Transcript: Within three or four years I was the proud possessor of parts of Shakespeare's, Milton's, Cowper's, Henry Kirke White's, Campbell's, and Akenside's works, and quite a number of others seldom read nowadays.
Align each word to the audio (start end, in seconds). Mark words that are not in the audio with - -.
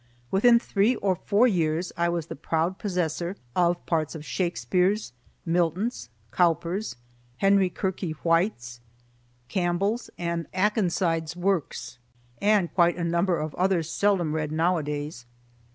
Within 0.31 0.57
three 0.57 0.95
or 0.95 1.13
four 1.15 1.47
years 1.47 1.91
I 1.95 2.09
was 2.09 2.25
the 2.25 2.35
proud 2.35 2.79
possessor 2.79 3.35
of 3.55 3.85
parts 3.85 4.15
of 4.15 4.25
Shakespeare's, 4.25 5.13
Milton's, 5.45 6.09
Cowper's, 6.31 6.95
Henry 7.37 7.69
Kirke 7.69 8.13
White's, 8.23 8.79
Campbell's, 9.47 10.09
and 10.17 10.47
Akenside's 10.55 11.35
works, 11.35 11.99
and 12.41 12.73
quite 12.73 12.97
a 12.97 13.03
number 13.03 13.37
of 13.37 13.53
others 13.53 13.91
seldom 13.91 14.33
read 14.33 14.51
nowadays. 14.51 15.27